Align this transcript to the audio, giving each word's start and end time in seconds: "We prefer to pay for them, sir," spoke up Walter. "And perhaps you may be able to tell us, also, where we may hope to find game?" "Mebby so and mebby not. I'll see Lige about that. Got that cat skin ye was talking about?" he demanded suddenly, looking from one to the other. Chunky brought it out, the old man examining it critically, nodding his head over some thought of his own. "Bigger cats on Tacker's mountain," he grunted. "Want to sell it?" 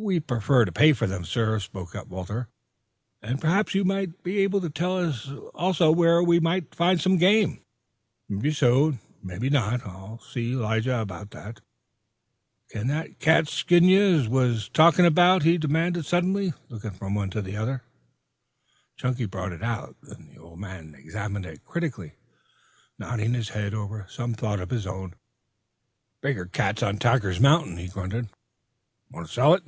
"We 0.00 0.20
prefer 0.20 0.64
to 0.64 0.70
pay 0.72 0.92
for 0.92 1.08
them, 1.08 1.24
sir," 1.24 1.58
spoke 1.58 1.96
up 1.96 2.06
Walter. 2.06 2.48
"And 3.20 3.40
perhaps 3.40 3.74
you 3.74 3.84
may 3.84 4.06
be 4.06 4.38
able 4.38 4.60
to 4.60 4.70
tell 4.70 4.96
us, 4.96 5.28
also, 5.54 5.90
where 5.90 6.22
we 6.22 6.38
may 6.38 6.60
hope 6.60 6.70
to 6.70 6.76
find 6.76 7.18
game?" 7.18 7.62
"Mebby 8.28 8.52
so 8.52 8.86
and 8.88 8.98
mebby 9.22 9.50
not. 9.50 9.84
I'll 9.84 10.20
see 10.20 10.54
Lige 10.54 10.86
about 10.86 11.32
that. 11.32 11.60
Got 12.72 12.86
that 12.86 13.18
cat 13.18 13.48
skin 13.48 13.84
ye 13.84 14.28
was 14.28 14.68
talking 14.68 15.04
about?" 15.04 15.42
he 15.42 15.58
demanded 15.58 16.06
suddenly, 16.06 16.52
looking 16.68 16.92
from 16.92 17.14
one 17.14 17.28
to 17.30 17.42
the 17.42 17.56
other. 17.56 17.82
Chunky 18.96 19.26
brought 19.26 19.52
it 19.52 19.64
out, 19.64 19.96
the 20.00 20.38
old 20.38 20.60
man 20.60 20.94
examining 20.94 21.50
it 21.52 21.64
critically, 21.64 22.12
nodding 22.98 23.34
his 23.34 23.48
head 23.50 23.74
over 23.74 24.06
some 24.08 24.32
thought 24.32 24.60
of 24.60 24.70
his 24.70 24.86
own. 24.86 25.14
"Bigger 26.22 26.46
cats 26.46 26.84
on 26.84 26.98
Tacker's 26.98 27.40
mountain," 27.40 27.76
he 27.78 27.88
grunted. 27.88 28.28
"Want 29.10 29.26
to 29.26 29.32
sell 29.32 29.54
it?" 29.54 29.64